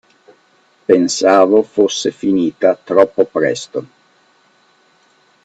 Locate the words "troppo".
2.73-3.23